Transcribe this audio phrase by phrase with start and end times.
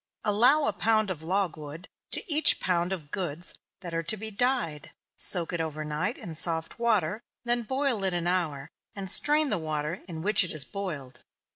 [0.23, 4.93] _Allow a pound of logwood to each pound of goods that are to be dyed.
[5.19, 9.59] Soak it over night in soft water, then boil it an hour, and strain the
[9.59, 11.21] water in which it is boiled.